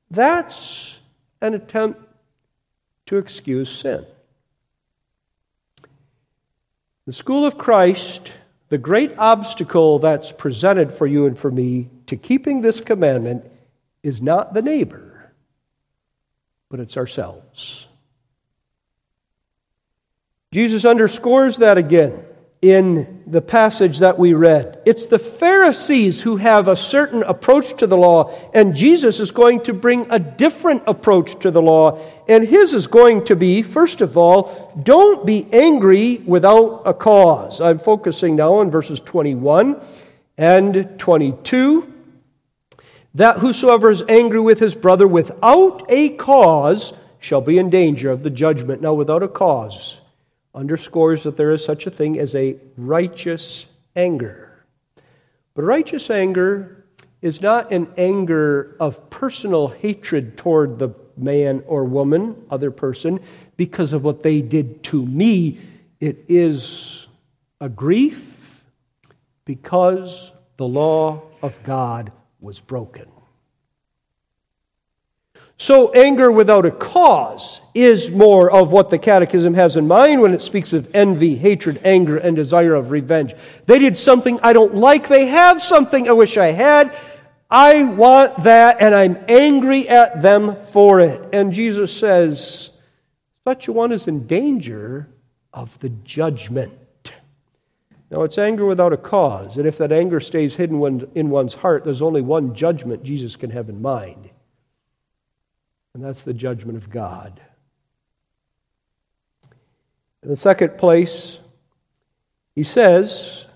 [0.09, 1.01] That's
[1.41, 1.99] an attempt
[3.07, 4.05] to excuse sin.
[7.07, 8.33] The school of Christ,
[8.67, 13.49] the great obstacle that's presented for you and for me to keeping this commandment
[14.03, 15.31] is not the neighbor,
[16.69, 17.87] but it's ourselves.
[20.51, 22.25] Jesus underscores that again
[22.61, 24.81] in the passage that we read.
[24.85, 29.61] It's the Pharisees who have a certain approach to the law, and Jesus is going
[29.61, 31.99] to bring a different approach to the law.
[32.27, 37.61] And his is going to be, first of all, don't be angry without a cause.
[37.61, 39.79] I'm focusing now on verses 21
[40.37, 41.93] and 22.
[43.15, 48.23] That whosoever is angry with his brother without a cause shall be in danger of
[48.23, 48.81] the judgment.
[48.81, 50.01] Now, without a cause
[50.57, 54.65] underscores that there is such a thing as a righteous anger.
[55.53, 56.85] But righteous anger
[57.21, 63.19] is not an anger of personal hatred toward the man or woman, other person,
[63.55, 65.59] because of what they did to me.
[65.99, 67.07] It is
[67.61, 68.63] a grief
[69.45, 73.07] because the law of God was broken.
[75.59, 80.35] So, anger without a cause is more of what the Catechism has in mind when
[80.35, 83.33] it speaks of envy, hatred, anger, and desire of revenge.
[83.65, 85.07] They did something I don't like.
[85.07, 86.95] They have something I wish I had.
[87.49, 91.27] I want that, and I'm angry at them for it.
[91.33, 92.69] And Jesus says,
[93.43, 95.09] such a one is in danger
[95.53, 96.73] of the judgment.
[98.11, 101.83] Now, it's anger without a cause, and if that anger stays hidden in one's heart,
[101.83, 104.29] there's only one judgment Jesus can have in mind
[105.97, 107.41] and that's the judgment of God.
[110.21, 111.39] In the second place,
[112.53, 113.47] he says,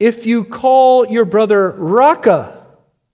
[0.00, 2.66] If you call your brother Raca,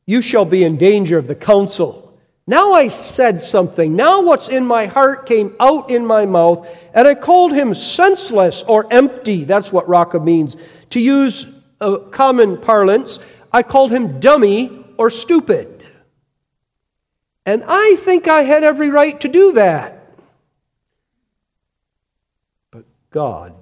[0.07, 2.17] you shall be in danger of the council.
[2.47, 3.97] Now I said something.
[3.97, 8.63] Now what's in my heart came out in my mouth, and I called him senseless
[8.63, 9.43] or empty.
[9.43, 10.57] That's what Raca means.
[10.91, 11.45] To use
[11.81, 13.19] a common parlance,
[13.53, 15.72] I called him dummy or stupid.
[17.45, 20.07] And I think I had every right to do that.
[22.71, 23.55] But God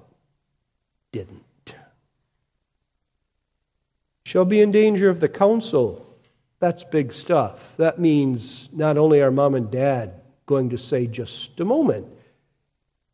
[1.11, 1.75] didn't.
[4.23, 6.07] Shall be in danger of the council.
[6.59, 7.73] That's big stuff.
[7.77, 12.07] That means not only our mom and dad going to say just a moment,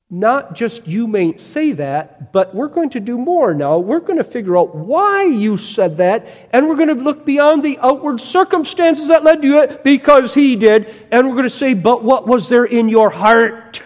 [0.10, 3.78] not just you may say that, but we're going to do more now.
[3.78, 7.62] We're going to figure out why you said that, and we're going to look beyond
[7.62, 11.74] the outward circumstances that led to it because he did, and we're going to say,
[11.74, 13.82] but what was there in your heart?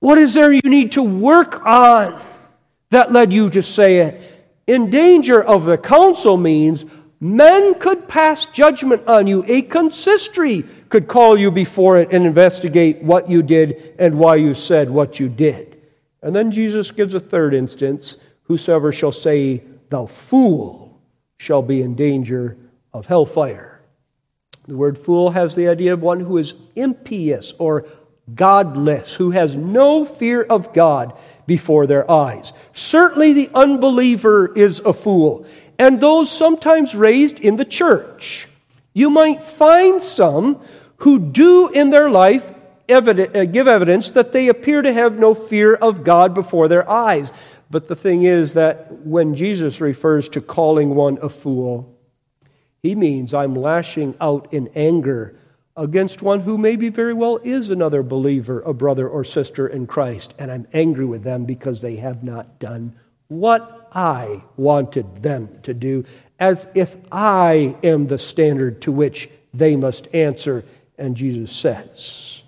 [0.00, 2.22] What is there you need to work on
[2.90, 4.32] that led you to say it?
[4.66, 6.84] In danger of the council means
[7.20, 13.02] men could pass judgment on you, a consistory could call you before it and investigate
[13.02, 15.80] what you did and why you said what you did.
[16.22, 21.00] And then Jesus gives a third instance Whosoever shall say, Thou fool,
[21.36, 22.56] shall be in danger
[22.92, 23.80] of hellfire.
[24.66, 27.86] The word fool has the idea of one who is impious or
[28.34, 31.16] godless, who has no fear of God
[31.46, 32.52] before their eyes.
[32.72, 35.46] Certainly, the unbeliever is a fool,
[35.78, 38.48] and those sometimes raised in the church
[38.92, 40.62] You might find some
[40.98, 42.52] who do in their life
[42.88, 46.88] evident, uh, give evidence that they appear to have no fear of God before their
[46.88, 47.32] eyes.
[47.70, 51.96] But the thing is that when Jesus refers to calling one a fool,
[52.82, 55.36] he means I'm lashing out in anger
[55.76, 60.32] against one who maybe very well is another believer, a brother or sister in Christ,
[60.38, 62.96] and I'm angry with them because they have not done
[63.28, 66.04] what I wanted them to do,
[66.38, 70.64] as if I am the standard to which they must answer.
[70.98, 72.42] And Jesus says,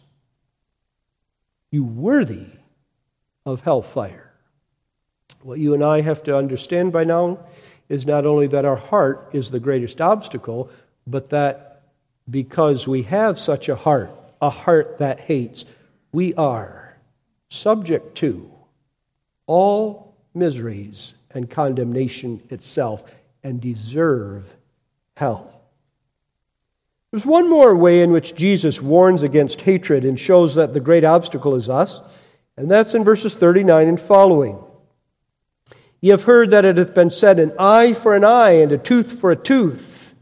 [1.70, 2.46] You worthy
[3.44, 4.32] of hellfire.
[5.42, 7.38] What you and I have to understand by now
[7.88, 10.70] is not only that our heart is the greatest obstacle,
[11.06, 11.82] but that
[12.28, 14.10] because we have such a heart,
[14.42, 15.64] a heart that hates,
[16.12, 16.96] we are
[17.48, 18.50] subject to
[19.46, 23.04] all miseries and condemnation itself
[23.42, 24.54] and deserve
[25.16, 25.57] hell.
[27.10, 31.04] There's one more way in which Jesus warns against hatred and shows that the great
[31.04, 32.02] obstacle is us,
[32.56, 34.62] and that's in verses 39 and following.
[36.00, 38.78] Ye have heard that it hath been said, an eye for an eye and a
[38.78, 40.14] tooth for a tooth.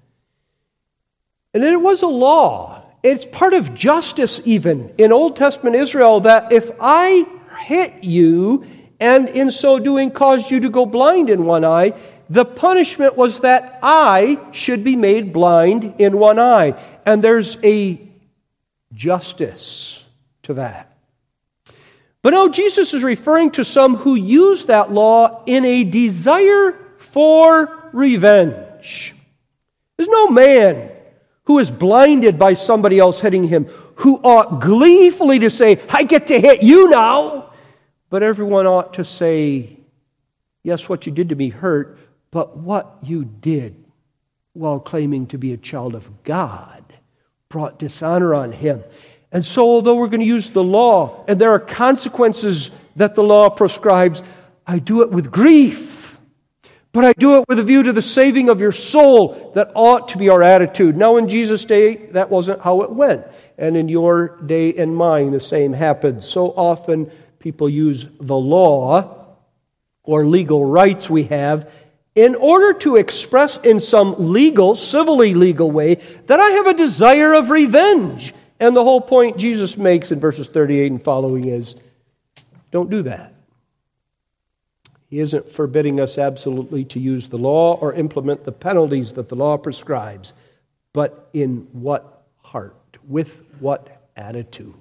[1.52, 2.84] And it was a law.
[3.02, 7.26] It's part of justice, even in Old Testament Israel, that if I
[7.60, 8.64] hit you
[9.00, 11.94] and in so doing caused you to go blind in one eye,
[12.28, 16.74] the punishment was that I should be made blind in one eye.
[17.04, 18.00] And there's a
[18.92, 20.04] justice
[20.44, 20.96] to that.
[22.22, 27.90] But no, Jesus is referring to some who use that law in a desire for
[27.92, 29.14] revenge.
[29.96, 30.90] There's no man
[31.44, 33.66] who is blinded by somebody else hitting him,
[33.96, 37.52] who ought gleefully to say, I get to hit you now.
[38.10, 39.76] But everyone ought to say,
[40.64, 41.96] Yes, what you did to me hurt,
[42.36, 43.82] but what you did
[44.52, 46.84] while claiming to be a child of God
[47.48, 48.84] brought dishonor on him.
[49.32, 53.22] And so, although we're going to use the law, and there are consequences that the
[53.22, 54.22] law prescribes,
[54.66, 56.18] I do it with grief
[56.92, 59.52] but I do it with a view to the saving of your soul.
[59.54, 60.94] That ought to be our attitude.
[60.94, 63.26] Now, in Jesus' day, that wasn't how it went.
[63.56, 66.26] And in your day and mine, the same happens.
[66.26, 69.36] So often, people use the law
[70.04, 71.70] or legal rights we have
[72.16, 75.96] in order to express in some legal, civilly legal way
[76.26, 78.34] that I have a desire of revenge.
[78.58, 81.76] And the whole point Jesus makes in verses 38 and following is
[82.70, 83.34] don't do that.
[85.08, 89.36] He isn't forbidding us absolutely to use the law or implement the penalties that the
[89.36, 90.32] law prescribes,
[90.92, 92.74] but in what heart?
[93.06, 94.74] With what attitude?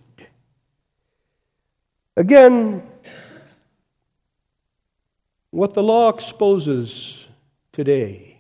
[2.18, 2.82] Again,
[5.52, 7.25] what the law exposes
[7.76, 8.38] today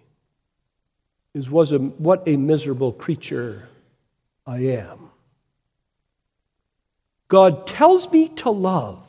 [1.33, 3.67] is was a, what a miserable creature
[4.47, 5.09] I am.
[7.27, 9.01] God tells me to love.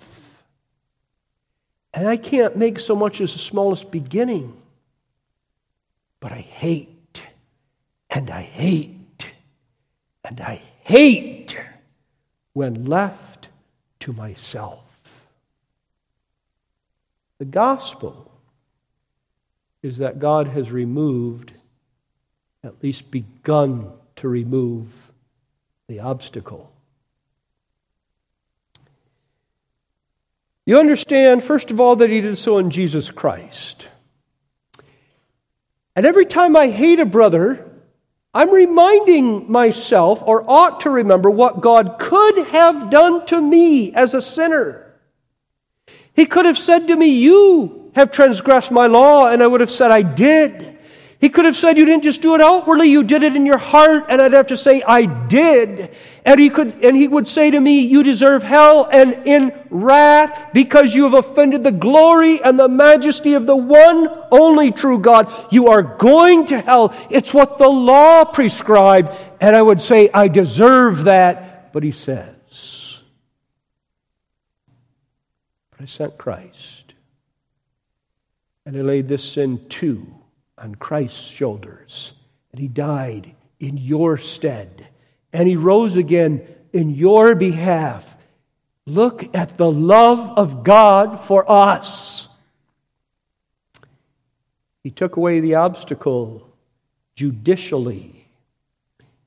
[1.95, 4.61] And I can't make so much as the smallest beginning.
[6.19, 7.25] But I hate,
[8.11, 9.31] and I hate,
[10.25, 11.57] and I hate
[12.53, 13.49] when left
[14.01, 14.83] to myself.
[17.39, 18.36] The gospel
[19.87, 21.53] is that God has removed,
[22.65, 24.89] at least begun to remove,
[25.87, 26.73] the obstacle.
[30.65, 33.87] You understand, first of all, that he did so in Jesus Christ.
[35.95, 37.71] And every time I hate a brother,
[38.35, 44.15] I'm reminding myself, or ought to remember, what God could have done to me as
[44.15, 44.93] a sinner.
[46.13, 49.71] He could have said to me, You have transgressed my law, and I would have
[49.71, 50.77] said, I did.
[51.19, 53.57] He could have said, You didn't just do it outwardly, you did it in your
[53.57, 54.05] heart.
[54.11, 55.97] And I'd have to say, I did.
[56.23, 60.51] And he, could, and he would say to me, You deserve hell and in wrath
[60.53, 65.33] because you have offended the glory and the majesty of the one only true God.
[65.51, 66.95] You are going to hell.
[67.09, 69.17] It's what the law prescribed.
[69.41, 71.73] And I would say, I deserve that.
[71.73, 73.01] But he says,
[75.71, 76.76] But I sent Christ.
[78.67, 80.07] And I laid this sin too
[80.59, 82.13] on Christ's shoulders.
[82.51, 84.89] And he died in your stead.
[85.33, 88.17] And he rose again in your behalf.
[88.85, 92.29] Look at the love of God for us.
[94.83, 96.53] He took away the obstacle
[97.15, 98.29] judicially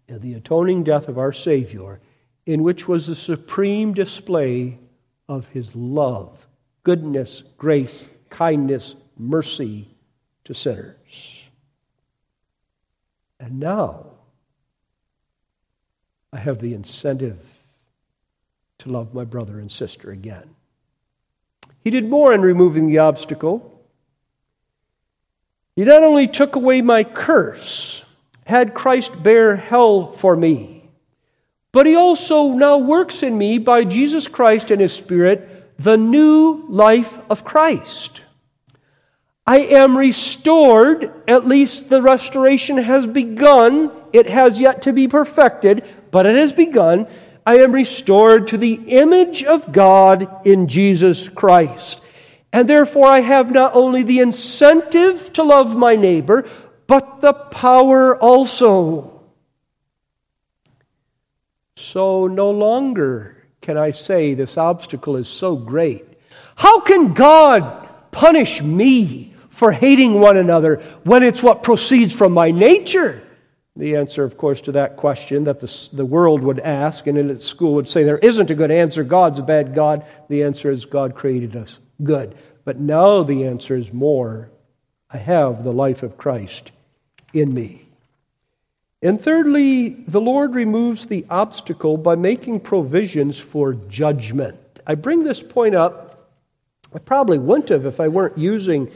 [0.07, 1.99] in the atoning death of our Savior,
[2.45, 4.79] in which was the supreme display
[5.27, 6.47] of his love,
[6.83, 9.87] goodness, grace, kindness, mercy,
[10.45, 11.47] to sinners.
[13.39, 14.05] And now,
[16.33, 17.39] I have the incentive
[18.79, 20.55] to love my brother and sister again.
[21.83, 23.83] He did more in removing the obstacle.
[25.75, 28.03] He not only took away my curse,
[28.45, 30.89] had Christ bear hell for me,
[31.71, 36.65] but he also now works in me by Jesus Christ and his Spirit the new
[36.67, 38.23] life of Christ.
[39.49, 43.91] I am restored, at least the restoration has begun.
[44.13, 47.07] It has yet to be perfected, but it has begun.
[47.47, 51.99] I am restored to the image of God in Jesus Christ.
[52.53, 56.47] And therefore, I have not only the incentive to love my neighbor,
[56.85, 59.19] but the power also.
[61.75, 66.05] So no longer can I say this obstacle is so great.
[66.55, 72.49] How can God punish me for hating one another when it's what proceeds from my
[72.49, 73.21] nature?
[73.75, 77.29] The answer, of course, to that question that the, the world would ask and in
[77.29, 80.05] its school would say there isn't a good answer, God's a bad God.
[80.29, 82.35] The answer is God created us good.
[82.63, 84.49] But now the answer is more.
[85.09, 86.71] I have the life of Christ
[87.33, 87.85] in me.
[89.01, 94.57] And thirdly, the Lord removes the obstacle by making provisions for judgment.
[94.87, 96.29] I bring this point up.
[96.95, 98.89] I probably wouldn't have if I weren't using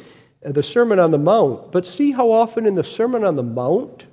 [0.51, 1.71] the Sermon on the Mount.
[1.71, 4.05] But see how often in the Sermon on the Mount,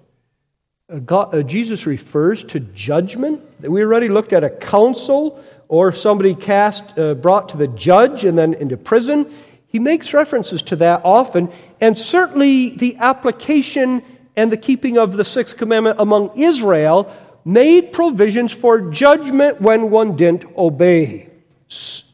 [0.89, 3.43] uh, God, uh, Jesus refers to judgment.
[3.61, 8.37] We already looked at a council or somebody cast, uh, brought to the judge and
[8.37, 9.33] then into prison.
[9.69, 11.49] He makes references to that often,
[11.81, 14.03] and certainly the application
[14.35, 17.13] and the keeping of the sixth commandment among Israel
[17.45, 21.29] made provisions for judgment when one didn't obey.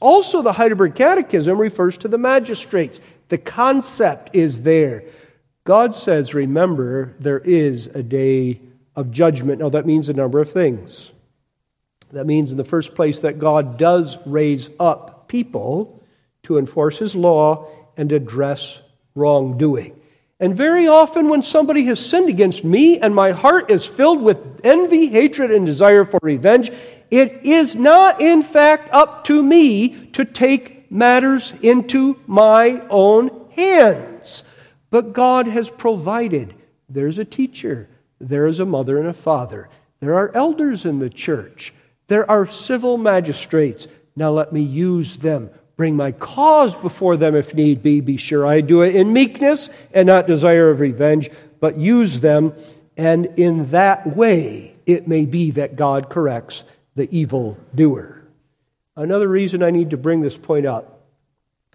[0.01, 3.01] Also, the Heidelberg Catechism refers to the magistrates.
[3.29, 5.05] The concept is there.
[5.65, 8.61] God says, remember, there is a day
[8.95, 9.61] of judgment.
[9.61, 11.11] Now, that means a number of things.
[12.13, 16.03] That means, in the first place, that God does raise up people
[16.45, 18.81] to enforce his law and address
[19.17, 20.01] wrongdoing.
[20.39, 24.61] And very often, when somebody has sinned against me and my heart is filled with
[24.63, 26.71] envy, hatred, and desire for revenge,
[27.11, 34.43] it is not, in fact, up to me to take matters into my own hands.
[34.91, 36.55] But God has provided.
[36.89, 37.89] There's a teacher,
[38.21, 39.69] there is a mother and a father,
[40.01, 41.75] there are elders in the church,
[42.07, 43.89] there are civil magistrates.
[44.15, 48.01] Now let me use them bring my cause before them if need be.
[48.01, 51.31] Be sure I do it in meekness and not desire of revenge,
[51.61, 52.55] but use them.
[52.97, 56.65] And in that way, it may be that God corrects
[56.95, 58.16] the evil doer.
[58.97, 61.03] Another reason I need to bring this point up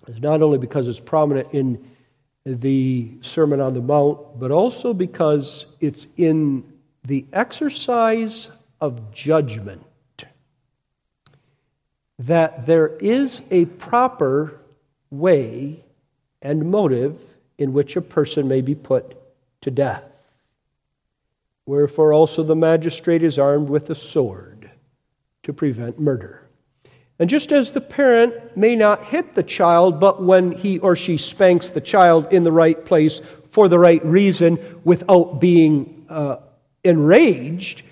[0.07, 1.86] is not only because it's prominent in
[2.45, 6.63] the Sermon on the Mount, but also because it's in
[7.05, 8.49] the exercise
[8.80, 9.84] of judgment
[12.17, 14.59] that there is a proper
[15.09, 15.84] way
[16.41, 17.24] and motive
[17.57, 19.15] in which a person may be put
[19.61, 20.03] to death.
[21.65, 24.72] Wherefore also the magistrate is armed with a sword
[25.43, 26.40] to prevent murder.
[27.22, 31.17] And just as the parent may not hit the child, but when he or she
[31.17, 36.38] spanks the child in the right place for the right reason without being uh,
[36.84, 37.84] enraged,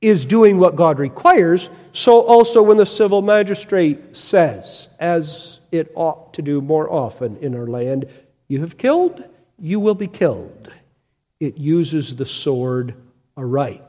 [0.00, 6.32] is doing what God requires, so also when the civil magistrate says, as it ought
[6.34, 8.06] to do more often in our land,
[8.46, 9.24] you have killed,
[9.58, 10.70] you will be killed.
[11.40, 12.94] It uses the sword
[13.36, 13.82] aright.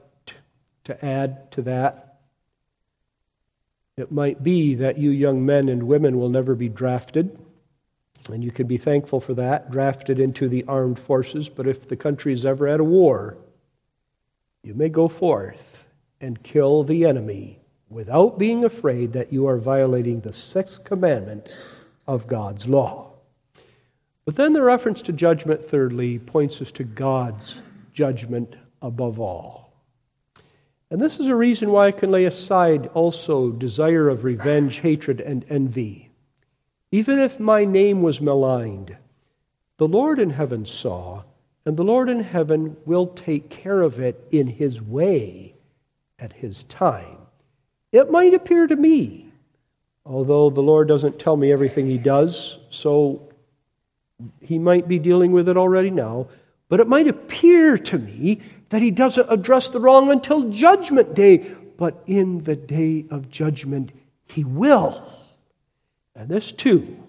[0.85, 2.06] To add to that,
[3.97, 7.37] it might be that you young men and women will never be drafted,
[8.31, 11.95] and you can be thankful for that, drafted into the armed forces, but if the
[11.95, 13.37] country is ever at a war,
[14.61, 15.87] you may go forth
[16.21, 21.47] and kill the enemy without being afraid that you are violating the sixth commandment
[22.05, 23.11] of God's law.
[24.25, 27.61] But then the reference to judgment, thirdly, points us to God's
[27.93, 29.66] judgment above all.
[30.89, 35.19] And this is a reason why I can lay aside also desire of revenge, hatred,
[35.19, 36.11] and envy.
[36.91, 38.95] Even if my name was maligned,
[39.77, 41.23] the Lord in heaven saw,
[41.65, 45.55] and the Lord in heaven will take care of it in his way
[46.17, 47.17] at his time.
[47.91, 49.29] It might appear to me,
[50.05, 53.27] although the Lord doesn't tell me everything he does, so
[54.41, 56.27] he might be dealing with it already now,
[56.69, 61.37] but it might appear to me that he doesn't address the wrong until judgment day,
[61.77, 63.91] but in the day of judgment,
[64.25, 65.09] he will.
[66.15, 67.03] And this too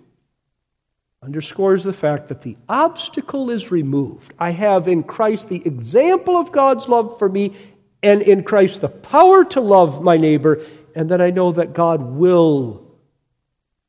[1.23, 4.33] underscores the fact that the obstacle is removed.
[4.39, 7.57] I have in Christ the example of God's love for me
[8.03, 10.63] and in Christ the power to love my neighbor,
[10.95, 12.87] and that I know that God will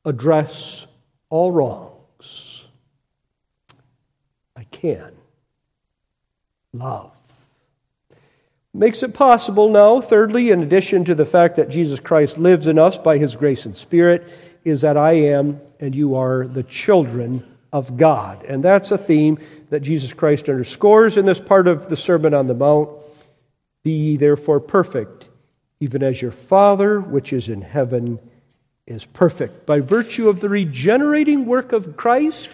[0.04, 0.86] address
[1.28, 2.66] all wrongs.
[4.56, 5.12] I can
[6.72, 7.19] love.
[8.72, 12.78] Makes it possible now, thirdly, in addition to the fact that Jesus Christ lives in
[12.78, 14.30] us by his grace and spirit,
[14.64, 18.44] is that I am and you are the children of God.
[18.44, 19.38] And that's a theme
[19.70, 22.90] that Jesus Christ underscores in this part of the Sermon on the Mount.
[23.82, 25.26] Be ye therefore perfect,
[25.80, 28.18] even as your Father which is in heaven
[28.86, 29.66] is perfect.
[29.66, 32.50] By virtue of the regenerating work of Christ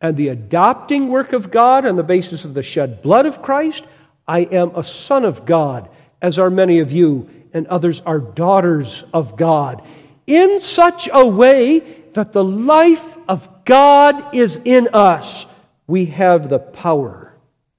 [0.00, 3.84] and the adopting work of God on the basis of the shed blood of Christ,
[4.26, 5.88] I am a son of God,
[6.22, 9.82] as are many of you, and others are daughters of God,
[10.26, 11.80] in such a way
[12.12, 15.46] that the life of God is in us.
[15.86, 17.34] We have the power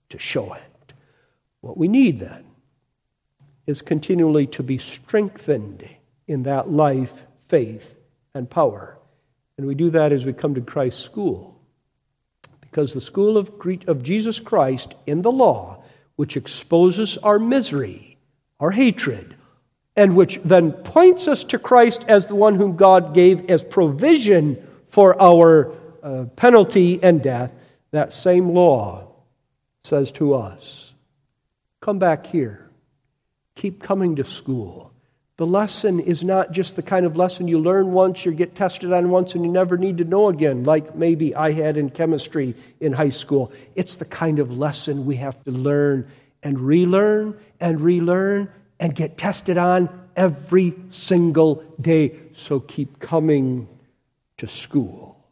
[0.10, 0.94] to show it.
[1.62, 2.46] What we need then
[3.68, 5.88] is continually to be strengthened
[6.28, 7.96] in that life, faith,
[8.34, 8.98] and power.
[9.58, 11.60] And we do that as we come to Christ's school.
[12.60, 15.81] Because the school of, Jesus Christ in the law,
[16.16, 18.18] which exposes our misery,
[18.60, 19.36] our hatred,
[19.96, 24.68] and which then points us to Christ as the one whom God gave as provision
[24.90, 27.52] for our uh, penalty and death,
[27.92, 29.08] that same law
[29.84, 30.94] says to us
[31.82, 32.70] come back here.
[33.56, 34.91] Keep coming to school.
[35.38, 38.94] The lesson is not just the kind of lesson you learn once, you get tested
[38.94, 42.56] on once, and you never need to know again, like maybe I had in chemistry
[42.80, 43.52] in high school.
[43.76, 46.08] It's the kind of lesson we have to learn
[46.44, 52.20] and relearn and relearn and get tested on every single day.
[52.34, 53.68] So keep coming
[54.38, 55.24] to school.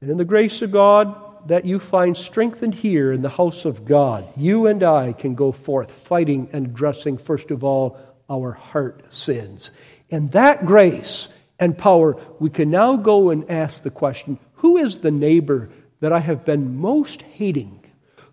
[0.00, 3.84] And in the grace of God, that you find strengthened here in the house of
[3.84, 7.98] God, you and I can go forth fighting and addressing, first of all,
[8.28, 9.70] our heart sins.
[10.10, 14.98] And that grace and power, we can now go and ask the question who is
[14.98, 15.70] the neighbor
[16.00, 17.84] that I have been most hating?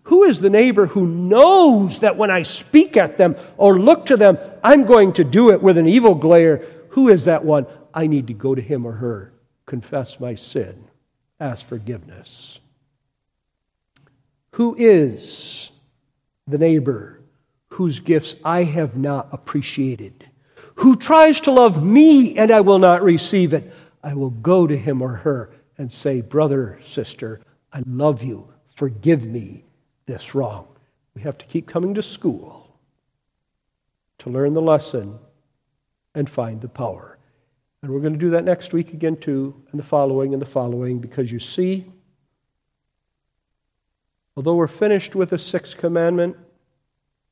[0.04, 4.16] Who is the neighbor who knows that when I speak at them or look to
[4.16, 6.64] them, I'm going to do it with an evil glare?
[6.90, 7.66] Who is that one?
[7.94, 9.32] I need to go to him or her,
[9.66, 10.84] confess my sin,
[11.40, 12.60] ask forgiveness.
[14.52, 15.70] Who is
[16.46, 17.20] the neighbor
[17.74, 20.30] whose gifts I have not appreciated?
[20.76, 23.72] Who tries to love me and I will not receive it?
[24.00, 27.40] I will go to him or her and say, Brother, sister,
[27.72, 28.52] I love you.
[28.76, 29.64] Forgive me
[30.06, 30.68] this wrong.
[31.16, 32.78] We have to keep coming to school
[34.18, 35.18] to learn the lesson
[36.14, 37.18] and find the power.
[37.82, 40.46] And we're going to do that next week again, too, and the following and the
[40.46, 41.86] following, because you see,
[44.36, 46.36] Although we're finished with the sixth commandment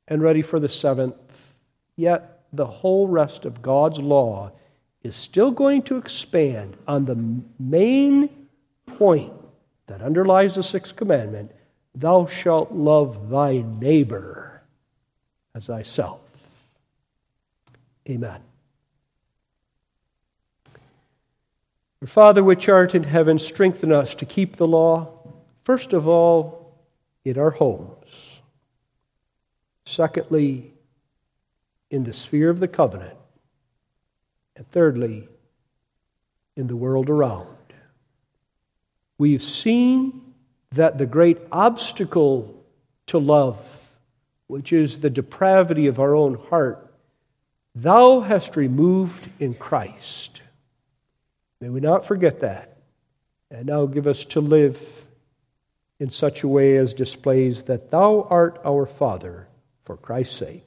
[0.09, 1.15] and ready for the seventh,
[1.97, 4.53] yet the whole rest of God's law
[5.03, 8.29] is still going to expand on the main
[8.87, 9.33] point
[9.87, 11.53] that underlies the sixth commandment
[11.95, 14.63] Thou shalt love thy neighbor
[15.55, 16.21] as thyself.
[18.09, 18.41] Amen.
[22.07, 25.19] Father, which art in heaven, strengthen us to keep the law.
[25.65, 26.63] First of all,
[27.25, 28.02] in our homes.
[29.85, 30.73] Secondly,
[31.91, 33.17] in the sphere of the covenant.
[34.57, 35.29] And thirdly,
[36.57, 37.47] in the world around.
[39.19, 40.35] We've seen
[40.73, 42.65] that the great obstacle
[43.07, 43.95] to love,
[44.47, 46.93] which is the depravity of our own heart,
[47.75, 50.41] thou hast removed in Christ.
[51.61, 52.77] May we not forget that.
[53.51, 55.05] And now give us to live
[55.99, 59.47] in such a way as displays that thou art our Father
[59.85, 60.65] for Christ's sake.